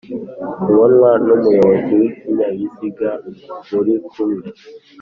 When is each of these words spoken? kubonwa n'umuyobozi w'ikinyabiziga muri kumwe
kubonwa 0.63 1.09
n'umuyobozi 1.25 1.91
w'ikinyabiziga 1.99 3.09
muri 3.69 3.93
kumwe 4.09 4.47